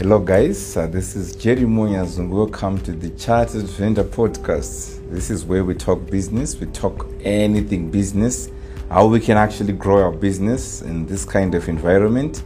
[0.00, 0.76] Hello, guys.
[0.76, 5.00] Uh, this is Jerry Moyas, and welcome to the Chartered Vendor Podcast.
[5.10, 8.48] This is where we talk business, we talk anything business,
[8.90, 12.44] how we can actually grow our business in this kind of environment.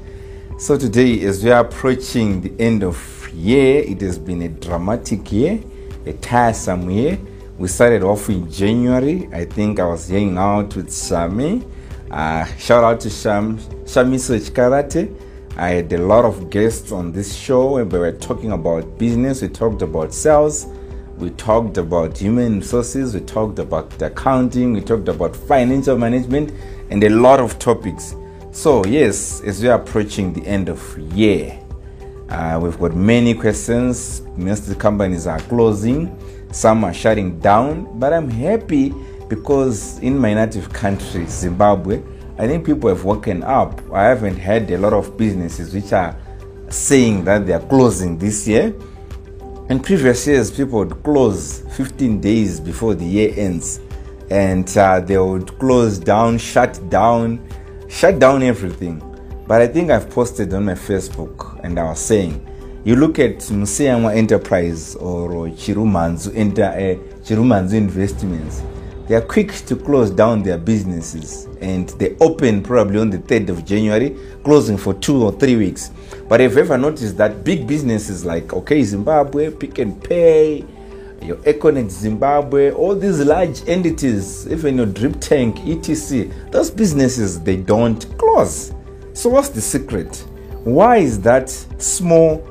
[0.59, 5.31] So, today, as we are approaching the end of year, it has been a dramatic
[5.31, 5.61] year,
[6.07, 7.19] a tiresome year.
[7.59, 9.29] We started off in January.
[9.31, 11.71] I think I was hanging out with Shami.
[12.11, 15.15] Uh, shout out to Sham, Shami Search Karate.
[15.57, 19.43] I had a lot of guests on this show and we were talking about business,
[19.43, 20.67] we talked about sales,
[21.19, 26.53] we talked about human resources, we talked about accounting, we talked about financial management,
[26.91, 28.17] and a lot of topics.
[28.51, 31.61] So, yes, as we are approaching the end of year,
[32.31, 34.23] uh, we've got many questions.
[34.37, 36.17] Most of the companies are closing,
[36.51, 38.95] some are shutting down, but I'm happy
[39.29, 42.03] because in my native country, Zimbabwe,
[42.39, 43.81] I think people have woken up.
[43.93, 46.17] I haven't had a lot of businesses which are
[46.71, 48.75] saying that they are closing this year.
[49.69, 53.81] In previous years, people would close 15 days before the year ends,
[54.31, 57.47] and uh, they would close down, shut down,
[57.89, 59.03] shut down everything.
[59.47, 62.49] But I think I've posted on my Facebook, and I was saying,
[62.85, 68.63] you look at Museyama Enterprise or Chirumanzu, Enter, uh, Chirumanzu Investments
[69.13, 73.51] they are quick to close down their businesses and they open probably on the 3rd
[73.51, 75.91] of January, closing for two or three weeks.
[76.31, 80.65] But if you ever noticed that big businesses like OK Zimbabwe, Pick n Pay,
[81.21, 87.59] your Econet Zimbabwe, all these large entities, even your Drip Tank, etc., those businesses they
[87.59, 88.73] don't close.
[89.13, 90.25] So what's the secret?
[90.65, 92.51] Why is that small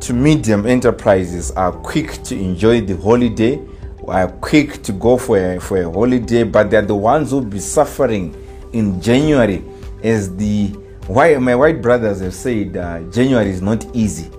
[0.00, 3.60] to medium enterprises are quick to enjoy the holiday?
[4.08, 7.58] Are quick to go for a, for a holiday, but they're the ones who'll be
[7.58, 8.34] suffering
[8.72, 9.64] in January.
[10.02, 10.68] As the
[11.06, 14.30] why my white brothers have said, uh, January is not easy,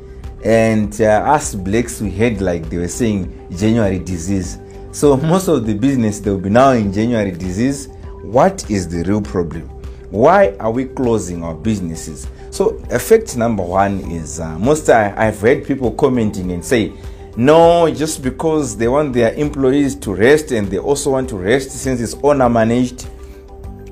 [0.43, 4.59] and uh, us blacks we had like they were saying January disease.
[4.92, 7.87] So most of the business they will be now in January disease.
[8.21, 9.70] What is the real problem?
[10.09, 12.27] Why are we closing our businesses?
[12.52, 16.93] So effect number one is uh, most I, I've heard people commenting and say
[17.37, 21.71] no, just because they want their employees to rest and they also want to rest
[21.71, 23.07] since it's owner managed.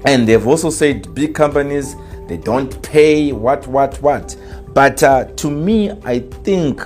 [0.05, 1.95] And they've also said big companies
[2.27, 4.35] they don't pay what what what.
[4.73, 6.81] But uh, to me, I think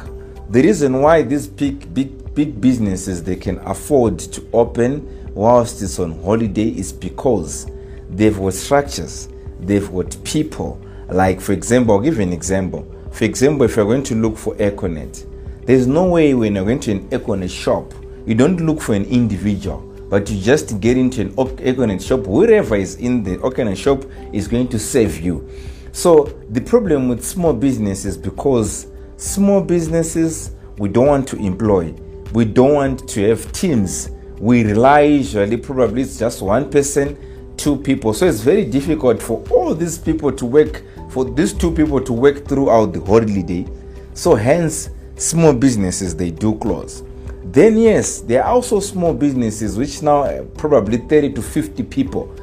[0.50, 6.00] the reason why these big big big businesses they can afford to open whilst it's
[6.00, 7.68] on holiday is because
[8.10, 9.30] they've got structures,
[9.60, 10.82] they've got people.
[11.10, 12.92] Like for example, I'll give you an example.
[13.12, 15.26] For example, if you're going to look for Econet,
[15.68, 17.94] there's no way when you're going to an Econet shop,
[18.26, 19.80] you don't look for an individual,
[20.10, 24.48] but you just get into an Econet shop, wherever is in the Econet shop is
[24.48, 25.46] going to save you.
[25.92, 31.94] So the problem with small businesses because small businesses we don't want to employ,
[32.32, 34.10] we don't want to have teams.
[34.40, 37.18] We rely usually probably it's just one person,
[37.58, 38.14] two people.
[38.14, 42.14] So it's very difficult for all these people to work for these two people to
[42.14, 43.68] work throughout the holiday.
[44.14, 47.04] So hence small businesses they do close.
[47.44, 52.34] Then yes there are also small businesses which now uh, probably 30 to 50 people.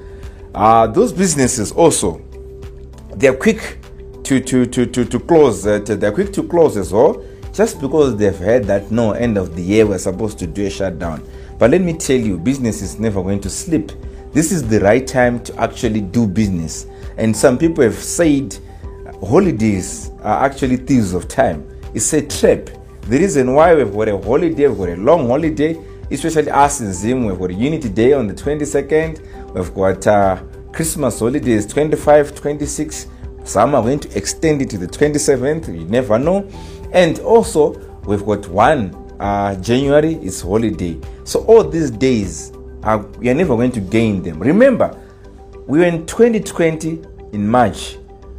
[0.55, 2.21] Uh, those businesses also
[3.17, 3.79] they're quick
[4.25, 8.17] to to to to, to close uh, they're quick to close as well just because
[8.17, 11.27] they've heard that no end of the year we're supposed to do a shutdown.
[11.59, 13.93] But let me tell you business is never going to sleep
[14.35, 16.89] this is the right time to actually do business.
[17.17, 18.59] And some people have said
[19.23, 22.69] holidays are actually thieves of time it's a trap.
[23.03, 25.79] The reason why we've got a holiday, we've got a long holiday,
[26.11, 31.21] especially us in Zim, we've got Unity Day on the 22nd, we've got uh, Christmas
[31.21, 33.07] holidays 25, 26.
[33.45, 36.49] Some are going to extend it to the 27th, you never know.
[36.93, 37.73] And also,
[38.07, 40.99] we've got one uh, January is holiday.
[41.25, 42.53] So all these days,
[43.19, 44.41] we are never going to gain them.
[44.41, 44.99] Remember,
[45.67, 47.99] we were in 2020 in March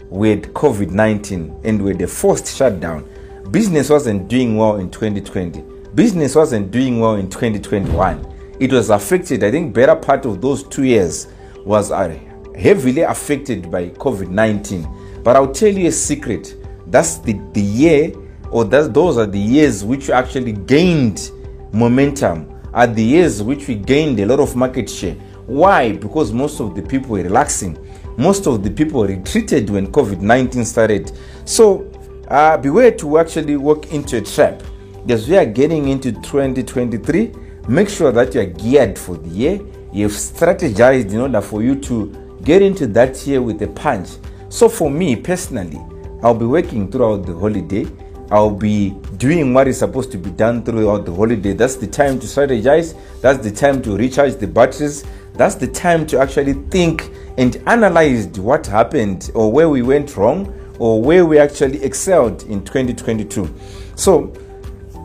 [0.09, 3.07] with COVID 19 and had a forced shutdown
[3.51, 5.61] business wasn't doing well in 2020
[5.93, 10.63] business wasn't doing well in 2021 it was affected i think better part of those
[10.63, 11.27] two years
[11.63, 12.09] was uh,
[12.57, 16.55] heavily affected by covid-19 but i'll tell you a secret.
[16.87, 18.13] That's the, the year
[18.51, 21.31] or that's, those are the years which actually gained
[21.73, 22.51] momentum.
[22.73, 25.15] Are the years which we gained a lot of market share.
[25.47, 25.93] Why?
[25.93, 27.77] Because most of the people were relaxing.
[28.17, 31.11] Most of the people retreated when covid-19 started.
[31.45, 31.91] So
[32.27, 34.61] uh, beware to actually walk into a trap.
[35.07, 37.33] As we are getting into 2023,
[37.67, 39.61] make sure that you are geared for the year.
[39.93, 44.09] You've strategized in order for you to get into that year with a punch.
[44.49, 45.79] So, for me personally,
[46.23, 47.85] I'll be working throughout the holiday.
[48.31, 51.53] I'll be doing what is supposed to be done throughout the holiday.
[51.53, 52.97] That's the time to strategize.
[53.21, 55.05] That's the time to recharge the batteries.
[55.33, 60.51] That's the time to actually think and analyze what happened or where we went wrong
[60.79, 63.53] or where we actually excelled in 2022.
[63.95, 64.33] So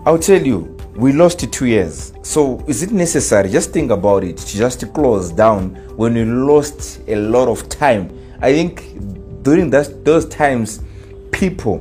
[0.07, 2.13] I'll tell you, we lost two years.
[2.23, 3.49] So is it necessary?
[3.49, 4.37] Just think about it.
[4.39, 8.11] To just close down when we lost a lot of time.
[8.41, 10.83] I think during that, those times,
[11.31, 11.79] people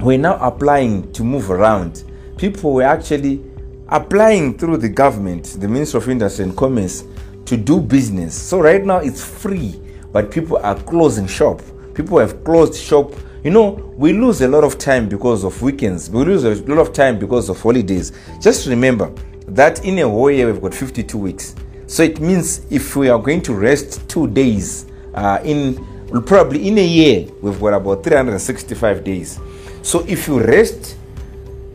[0.00, 2.04] were now applying to move around.
[2.36, 3.42] People were actually
[3.88, 7.04] applying through the government, the Ministry of Industry and Commerce,
[7.46, 8.40] to do business.
[8.40, 9.80] So right now it's free,
[10.12, 11.60] but people are closing shop.
[11.98, 13.12] People have closed shop
[13.44, 16.10] you know, we lose a lot of time because of weekends.
[16.10, 18.12] We lose a lot of time because of holidays.
[18.40, 19.12] Just remember
[19.46, 21.54] that in a whole year we've got 52 weeks.
[21.86, 25.84] So it means if we are going to rest two days uh, in
[26.24, 29.38] probably in a year we've got about 365 days.
[29.82, 30.96] So if you rest,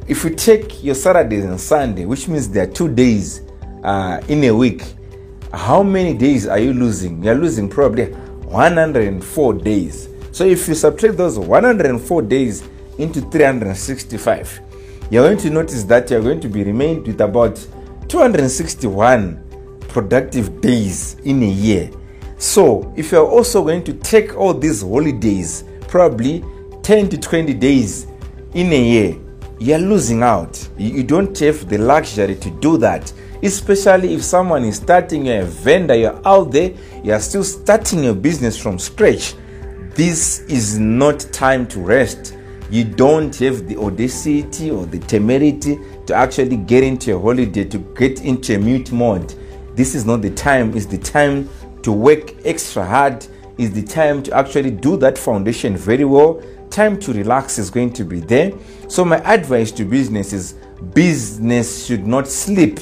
[0.07, 3.41] if you take your Saturdays and Sunday, which means there are two days
[3.83, 4.83] uh, in a week,
[5.53, 7.23] how many days are you losing?
[7.23, 10.09] You're losing probably 104 days.
[10.33, 12.63] So if you subtract those 104 days
[12.97, 14.61] into 365,
[15.11, 17.55] you're going to notice that you're going to be remained with about
[18.07, 21.91] 261 productive days in a year.
[22.39, 26.43] So if you're also going to take all these holidays, probably
[26.81, 28.07] 10 to 20 days
[28.55, 29.15] in a year,
[29.59, 30.67] you're losing out.
[30.79, 33.13] You don't have the luxury to do that.
[33.43, 38.57] Especially if someone is starting, a vendor, you're out there, you're still starting your business
[38.57, 39.35] from scratch
[39.95, 42.35] this is not time to rest.
[42.71, 47.77] You don't have the audacity or the temerity to actually get into a holiday, to
[47.77, 49.35] get into a mute mode.
[49.75, 50.75] This is not the time.
[50.75, 51.47] It's the time
[51.83, 53.27] to work extra hard.
[53.59, 56.41] It's the time to actually do that foundation very well.
[56.71, 58.51] Time to relax is going to be there.
[58.87, 60.53] So, my advice to business is
[60.93, 62.79] business should not sleep.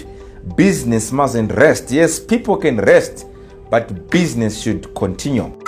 [0.56, 1.92] Business mustn't rest.
[1.92, 3.28] Yes, people can rest,
[3.70, 5.61] but business should continue.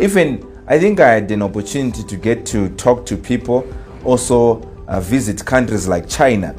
[0.00, 3.66] Even I think I had an opportunity to get to talk to people,
[4.04, 6.54] also uh, visit countries like China.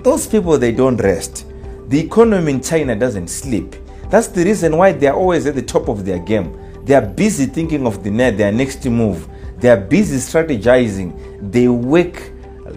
[0.00, 1.46] Those people, they don't rest.
[1.88, 3.74] The economy in China doesn't sleep.
[4.10, 6.56] That's the reason why they are always at the top of their game.
[6.84, 9.28] They are busy thinking of the net, their next move.
[9.58, 11.50] They are busy strategizing.
[11.50, 12.30] They work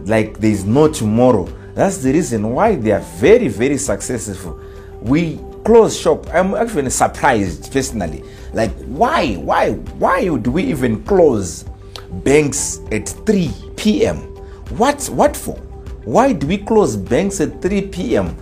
[0.06, 1.46] like there is no tomorrow.
[1.76, 4.60] That's the reason why they are very, very successful.
[5.02, 6.28] We close shop.
[6.34, 8.24] I'm actually surprised personally.
[8.54, 11.64] Like, why, why, why do we even close
[12.12, 14.18] banks at 3 p.m.?
[14.78, 15.56] What, what for?
[16.04, 18.36] Why do we close banks at 3 p.m.?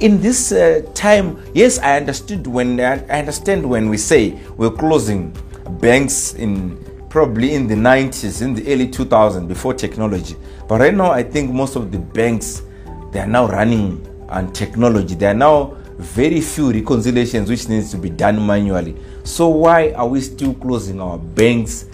[0.00, 5.36] In this uh, time, yes, I understood when I understand when we say we're closing
[5.78, 10.36] banks in probably in the 90s, in the early 2000s, before technology.
[10.68, 12.62] But right now, I think most of the banks
[13.12, 15.16] they are now running on technology.
[15.16, 18.96] They are now very few reconciliations which needs to be done manually.
[19.28, 21.84] So why are we still closing our banks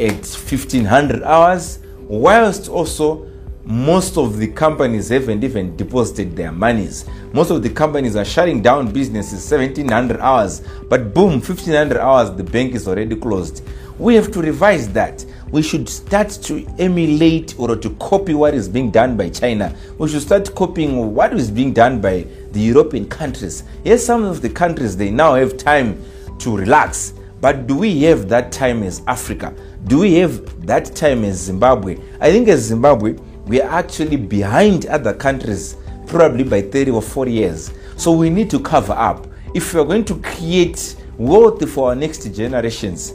[0.00, 3.30] at 1500 hours whilst also
[3.64, 7.06] most of the companies haven't even deposited their monies.
[7.32, 12.42] Most of the companies are shutting down businesses 1700 hours, but boom, 1500 hours, the
[12.42, 13.62] bank is already closed.
[13.96, 15.24] We have to revise that.
[15.52, 19.76] We should start to emulate or to copy what is being done by China.
[19.96, 23.62] We should start copying what is being done by the European countries.
[23.84, 26.02] Yes, some of the countries they now have time
[26.40, 29.54] to relax, but do we have that time as Africa?
[29.86, 31.98] Do we have that time as Zimbabwe?
[32.20, 33.16] I think as Zimbabwe,
[33.46, 37.72] we are actually behind other countries probably by 30 or 40 years.
[37.96, 39.26] So we need to cover up.
[39.54, 43.14] If we are going to create wealth for our next generations,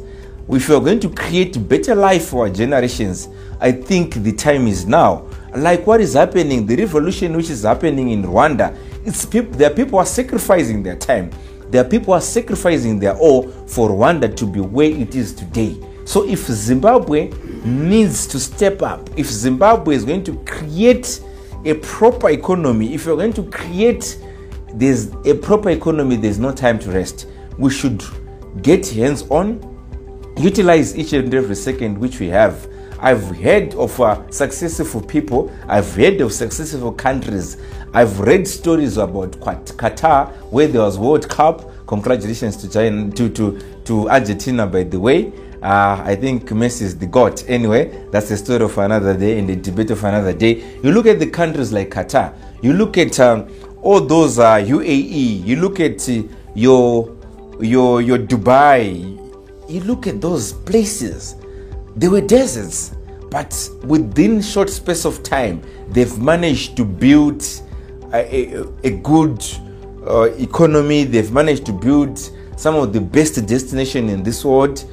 [0.50, 3.30] if we are going to create better life for our generations,
[3.60, 5.28] I think the time is now.
[5.56, 9.74] Like what is happening, the revolution which is happening in Rwanda, it's people, there are
[9.74, 11.32] people are sacrificing their time.
[11.76, 15.76] There people are sacrificing their all for Rwanda to be where it is today.
[16.06, 17.32] So if Zimbabwe
[17.66, 21.20] needs to step up, if Zimbabwe is going to create
[21.66, 24.18] a proper economy, if you're going to create
[24.74, 27.28] there's a proper economy, there's no time to rest.
[27.58, 28.02] We should
[28.62, 29.60] get hands on,
[30.38, 32.70] utilize each and every second which we have.
[33.00, 37.58] I've heard of uh, successful people, I've heard of successful countries,
[37.94, 41.72] I've read stories about Qatar where there was World Cup.
[41.88, 45.32] Congratulations to China, to, to, to Argentina, by the way.
[45.62, 47.42] Uh, I think Messi is the god.
[47.48, 50.78] Anyway, that's the story of another day and the debate of another day.
[50.84, 52.36] You look at the countries like Qatar.
[52.62, 53.48] You look at um,
[53.82, 55.46] all those uh, UAE.
[55.46, 56.24] You look at uh,
[56.54, 57.16] your
[57.60, 58.94] your your Dubai.
[59.70, 61.36] You look at those places.
[61.96, 62.94] They were deserts,
[63.32, 67.44] but within short space of time, they've managed to build
[68.14, 69.44] a, a, a good
[70.06, 71.06] uh, economy.
[71.06, 72.20] They've managed to build
[72.58, 74.84] some of the best destination in this world.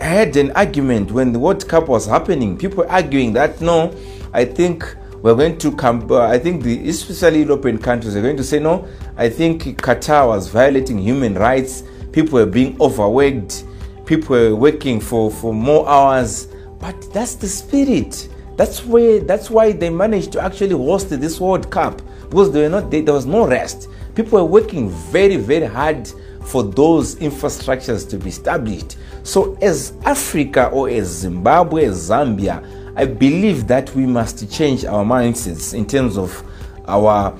[0.00, 2.58] I had an argument when the World Cup was happening.
[2.58, 3.94] People arguing that no,
[4.32, 4.84] I think
[5.22, 6.10] we're going to come.
[6.10, 8.86] Uh, I think the especially European countries are going to say no.
[9.16, 11.84] I think Qatar was violating human rights.
[12.12, 13.64] People were being overworked.
[14.06, 16.48] People were working for for more hours.
[16.78, 18.28] But that's the spirit.
[18.56, 19.20] That's where.
[19.20, 22.90] That's why they managed to actually host this World Cup because they were not.
[22.90, 23.88] They, there was no rest.
[24.14, 26.08] People were working very very hard
[26.44, 28.96] for those infrastructures to be established.
[29.22, 32.62] So, as Africa or as Zimbabwe, as Zambia,
[32.96, 36.44] I believe that we must change our mindsets in terms of
[36.86, 37.36] our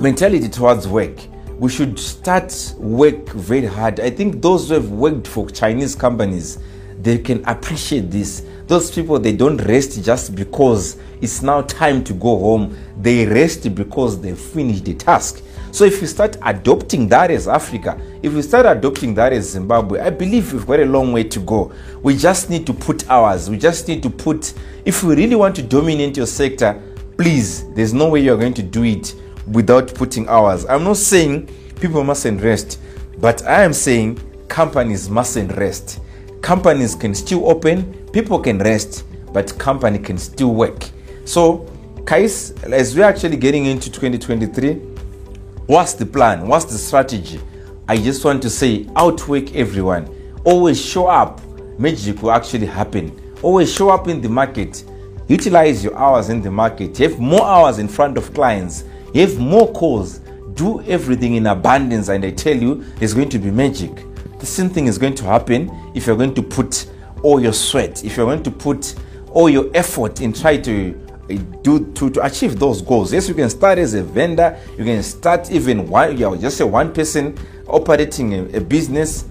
[0.00, 1.18] mentality towards work.
[1.60, 4.00] We should start work very hard.
[4.00, 6.58] I think those who have worked for Chinese companies,
[7.02, 8.46] they can appreciate this.
[8.66, 12.74] Those people they don't rest just because it's now time to go home.
[12.98, 15.42] They rest because they finished the task.
[15.70, 20.00] So if we start adopting that as Africa, if we start adopting that as Zimbabwe,
[20.00, 21.72] I believe we've got a long way to go.
[22.02, 23.50] We just need to put ours.
[23.50, 24.54] We just need to put,
[24.86, 26.82] if we really want to dominate your sector,
[27.18, 29.14] please, there's no way you're going to do it
[29.50, 30.64] without putting hours.
[30.66, 31.48] I'm not saying
[31.80, 32.80] people mustn't rest,
[33.18, 36.00] but I am saying companies mustn't rest.
[36.42, 40.88] Companies can still open, people can rest, but company can still work.
[41.24, 41.66] So,
[42.04, 44.90] guys, as we're actually getting into 2023,
[45.70, 46.48] What's the plan?
[46.48, 47.40] What's the strategy?
[47.86, 50.12] I just want to say outwork everyone.
[50.42, 51.40] Always show up.
[51.78, 53.16] Magic will actually happen.
[53.40, 54.82] Always show up in the market.
[55.28, 56.98] Utilize your hours in the market.
[56.98, 58.82] Have more hours in front of clients.
[59.12, 60.20] You have more calls.
[60.54, 64.04] Do everything in abundance, and I tell you, there's going to be magic.
[64.38, 66.86] The same thing is going to happen if you're going to put
[67.22, 68.94] all your sweat, if you're going to put
[69.32, 73.12] all your effort in try to uh, do to, to achieve those goals.
[73.12, 76.60] Yes, you can start as a vendor, you can start even one, you are just
[76.60, 77.38] a one person
[77.68, 79.26] operating a, a business.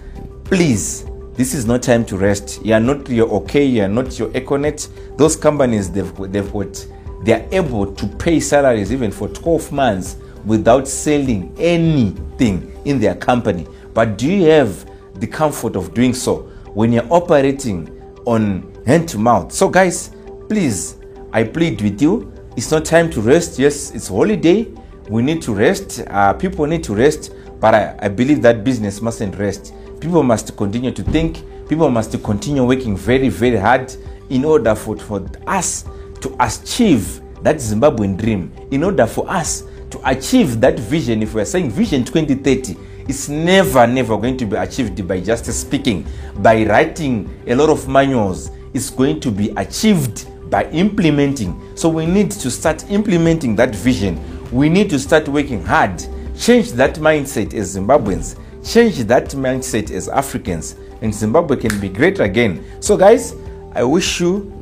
[0.46, 2.64] Please, this is not time to rest.
[2.66, 5.18] You are not your okay, you are not your Econet.
[5.18, 6.88] Those companies they've they've got
[7.24, 13.16] they are able to pay salaries even for 12 months without selling anything in their
[13.16, 13.68] company.
[13.94, 17.90] But do you have the comfort of doing so when you're operating
[18.26, 19.52] on hand to mouth?
[19.52, 20.12] So guys,
[20.48, 21.00] please
[21.32, 22.32] I plead with you.
[22.58, 23.60] It's not time to rest.
[23.60, 24.68] Yes, it's holiday.
[25.10, 26.04] We need to rest.
[26.08, 27.34] Uh, people need to rest.
[27.60, 29.74] But I, I believe that business mustn't rest.
[30.00, 31.44] People must continue to think.
[31.68, 33.96] People must continue working very, very hard
[34.30, 35.86] in order for, for us
[36.22, 38.52] to achieve that Zimbabwean dream.
[38.72, 43.88] In order for us to achieve that vision, if we're saying Vision 2030, it's never,
[43.88, 46.06] never going to be achieved by just speaking,
[46.38, 48.52] by writing a lot of manuals.
[48.74, 51.76] It's going to be achieved by implementing.
[51.76, 54.20] So we need to start implementing that vision.
[54.52, 56.04] We need to start working hard,
[56.38, 62.20] change that mindset as Zimbabweans, change that mindset as Africans, and Zimbabwe can be great
[62.20, 62.64] again.
[62.80, 63.36] So, guys,
[63.74, 64.59] I wish you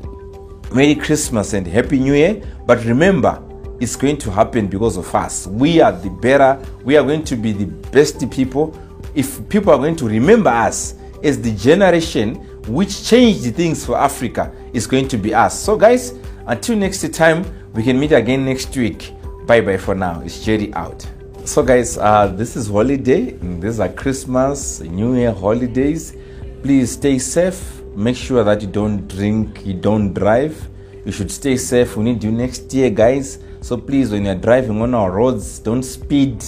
[0.73, 2.41] Merry Christmas and Happy New Year.
[2.65, 3.41] But remember,
[3.79, 5.47] it's going to happen because of us.
[5.47, 8.77] We are the better, we are going to be the best people.
[9.15, 12.35] If people are going to remember us as the generation
[12.67, 15.57] which changed things for Africa is going to be us.
[15.57, 16.13] So, guys,
[16.47, 19.13] until next time, we can meet again next week.
[19.45, 20.21] Bye bye for now.
[20.21, 21.07] It's Jerry out.
[21.45, 23.31] So, guys, uh, this is holiday.
[23.31, 26.15] These are Christmas, New Year holidays.
[26.61, 27.76] Please stay safe.
[27.97, 30.69] Make sure that you don't drink, you don't drive.
[31.03, 31.97] You should stay safe.
[31.97, 33.39] We need you next year, guys.
[33.61, 36.43] So, please, when you're driving on our roads, don't speed,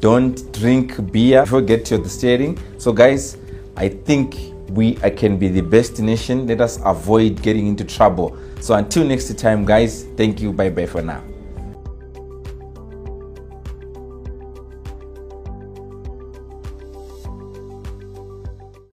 [0.00, 2.58] don't drink beer before get to the steering.
[2.76, 3.38] So, guys,
[3.74, 4.36] I think
[4.68, 6.46] we I can be the best nation.
[6.46, 8.36] Let us avoid getting into trouble.
[8.60, 10.52] So until next time, guys, thank you.
[10.52, 11.31] Bye bye for now.